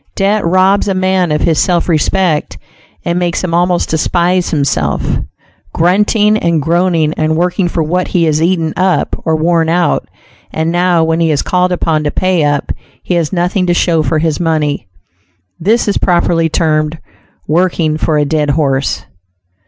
[0.15, 2.57] Debt robs a man of his self respect,
[3.05, 5.05] and makes him almost despise himself.
[5.75, 10.09] Grunting and groaning and working for what he has eaten up or worn out,
[10.51, 12.71] and now when he is called upon to pay up,
[13.03, 14.87] he has nothing to show for his money;
[15.59, 16.97] this is properly termed
[17.47, 19.05] "working for a dead horse."